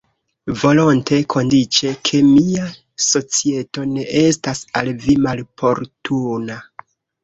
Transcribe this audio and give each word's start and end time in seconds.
Volonte, 0.61 1.19
kondiĉe 1.33 1.91
ke 2.11 2.23
mia 2.31 2.65
societo 3.11 3.89
ne 3.95 4.09
estas 4.27 4.67
al 4.85 4.95
vi 5.09 5.21
maloportuna. 5.31 6.63